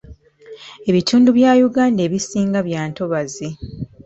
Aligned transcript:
Ebitundu 0.89 1.29
bya 1.37 1.51
Uganda 1.67 1.99
ebisinga 2.07 2.59
bya 2.67 2.81
ntobazi. 2.89 3.49